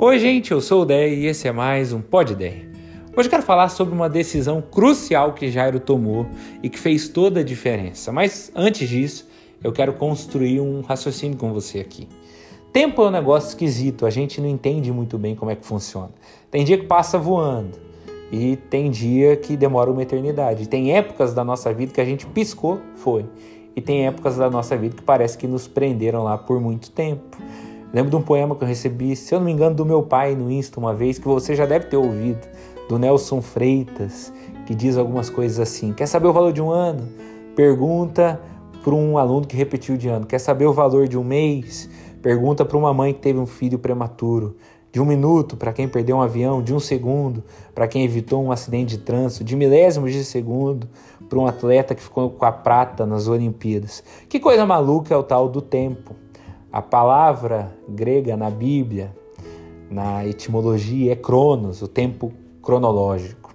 [0.00, 2.62] Oi, gente, eu sou o Dé e esse é mais um Pod Dé.
[3.16, 6.24] Hoje quero falar sobre uma decisão crucial que Jairo tomou
[6.62, 8.12] e que fez toda a diferença.
[8.12, 9.28] Mas antes disso,
[9.60, 12.06] eu quero construir um raciocínio com você aqui.
[12.72, 16.10] Tempo é um negócio esquisito, a gente não entende muito bem como é que funciona.
[16.48, 17.76] Tem dia que passa voando
[18.30, 20.68] e tem dia que demora uma eternidade.
[20.68, 23.26] Tem épocas da nossa vida que a gente piscou, foi.
[23.74, 27.36] E tem épocas da nossa vida que parece que nos prenderam lá por muito tempo.
[27.92, 30.34] Lembro de um poema que eu recebi, se eu não me engano, do meu pai
[30.34, 32.46] no Insta uma vez, que você já deve ter ouvido,
[32.88, 34.32] do Nelson Freitas,
[34.66, 37.08] que diz algumas coisas assim: Quer saber o valor de um ano?
[37.56, 38.40] Pergunta
[38.82, 40.26] para um aluno que repetiu de ano.
[40.26, 41.88] Quer saber o valor de um mês?
[42.22, 44.56] Pergunta para uma mãe que teve um filho prematuro.
[44.90, 47.44] De um minuto para quem perdeu um avião, de um segundo
[47.74, 50.88] para quem evitou um acidente de trânsito, de milésimos de segundo
[51.28, 54.02] para um atleta que ficou com a prata nas Olimpíadas.
[54.28, 56.14] Que coisa maluca é o tal do tempo.
[56.70, 59.16] A palavra grega na Bíblia,
[59.90, 62.30] na etimologia, é cronos, o tempo
[62.62, 63.54] cronológico.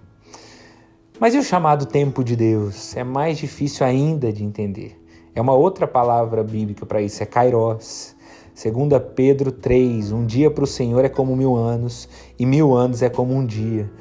[1.20, 2.97] Mas e o chamado tempo de Deus?
[2.97, 5.00] É mais difícil ainda de entender.
[5.36, 8.16] É uma outra palavra bíblica para isso, é kairos.
[8.55, 13.03] Segunda Pedro 3, um dia para o Senhor é como mil anos, e mil anos
[13.03, 13.92] é como um dia.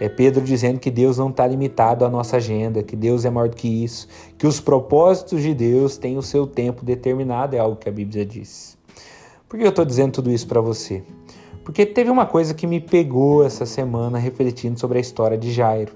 [0.00, 3.50] É Pedro dizendo que Deus não está limitado à nossa agenda, que Deus é maior
[3.50, 7.76] do que isso, que os propósitos de Deus têm o seu tempo determinado, é algo
[7.76, 8.78] que a Bíblia diz.
[9.46, 11.02] Por que eu estou dizendo tudo isso para você?
[11.62, 15.92] Porque teve uma coisa que me pegou essa semana refletindo sobre a história de Jairo.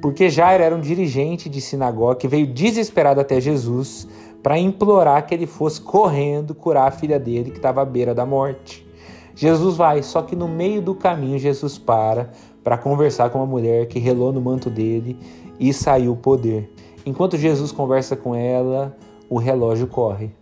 [0.00, 4.08] Porque Jairo era um dirigente de sinagoga que veio desesperado até Jesus
[4.42, 8.24] para implorar que ele fosse correndo curar a filha dele que estava à beira da
[8.24, 8.86] morte.
[9.34, 12.30] Jesus vai, só que no meio do caminho Jesus para
[12.66, 15.16] para conversar com uma mulher que relou no manto dele
[15.56, 16.68] e saiu o poder.
[17.06, 18.92] Enquanto Jesus conversa com ela,
[19.30, 20.32] o relógio corre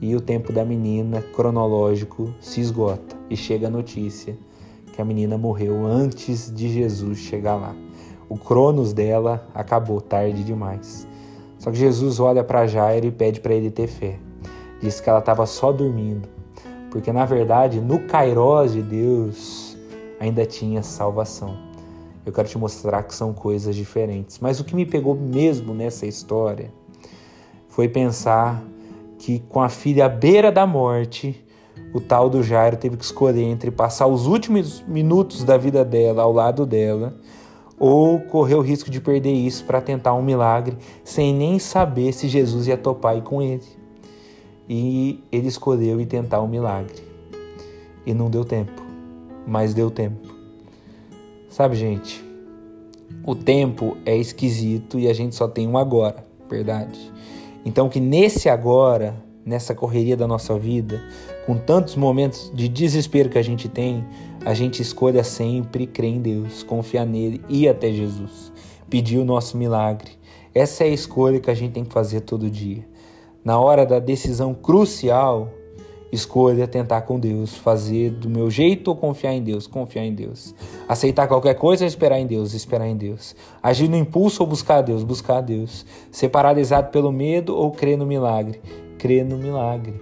[0.00, 4.36] e o tempo da menina cronológico se esgota e chega a notícia
[4.92, 7.72] que a menina morreu antes de Jesus chegar lá.
[8.28, 11.06] O cronos dela acabou tarde demais.
[11.60, 14.18] Só que Jesus olha para Jairo e pede para ele ter fé.
[14.80, 16.28] Diz que ela estava só dormindo,
[16.90, 19.73] porque na verdade no Kairos de Deus
[20.24, 21.56] ainda tinha salvação.
[22.24, 24.38] Eu quero te mostrar que são coisas diferentes.
[24.40, 26.72] Mas o que me pegou mesmo nessa história
[27.68, 28.62] foi pensar
[29.18, 31.44] que com a filha à beira da morte,
[31.92, 36.22] o tal do Jairo teve que escolher entre passar os últimos minutos da vida dela
[36.22, 37.14] ao lado dela
[37.78, 42.28] ou correr o risco de perder isso para tentar um milagre sem nem saber se
[42.28, 43.84] Jesus ia topar com ele.
[44.66, 47.02] E ele escolheu ir tentar um milagre.
[48.06, 48.83] E não deu tempo
[49.46, 50.34] mas deu tempo.
[51.48, 52.24] Sabe, gente,
[53.24, 57.12] o tempo é esquisito e a gente só tem um agora, verdade?
[57.64, 61.00] Então que nesse agora, nessa correria da nossa vida,
[61.46, 64.04] com tantos momentos de desespero que a gente tem,
[64.44, 68.52] a gente escolha sempre crer em Deus, confiar nele, ir até Jesus,
[68.90, 70.12] pedir o nosso milagre.
[70.54, 72.86] Essa é a escolha que a gente tem que fazer todo dia.
[73.44, 75.50] Na hora da decisão crucial,
[76.14, 80.54] Escolha tentar com Deus, fazer do meu jeito ou confiar em Deus, confiar em Deus.
[80.88, 83.34] Aceitar qualquer coisa, esperar em Deus, esperar em Deus.
[83.60, 85.84] Agir no impulso ou buscar Deus, buscar Deus.
[86.12, 88.62] Ser paralisado pelo medo ou crer no milagre,
[88.96, 90.00] crer no milagre.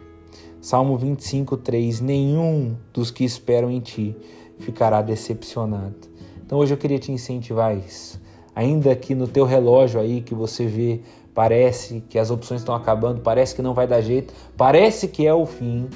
[0.60, 4.14] Salmo 25, 3: Nenhum dos que esperam em ti
[4.58, 5.96] ficará decepcionado.
[6.44, 8.20] Então hoje eu queria te incentivar a isso.
[8.54, 11.00] Ainda que no teu relógio aí que você vê
[11.34, 15.32] parece que as opções estão acabando, parece que não vai dar jeito, parece que é
[15.32, 15.88] o fim.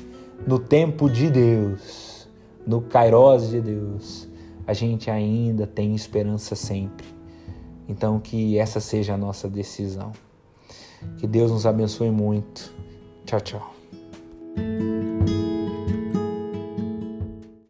[0.47, 2.28] No tempo de Deus,
[2.67, 4.28] no Kairos de Deus,
[4.67, 7.06] a gente ainda tem esperança sempre.
[7.89, 10.12] Então, que essa seja a nossa decisão.
[11.19, 12.73] Que Deus nos abençoe muito.
[13.25, 13.75] Tchau, tchau.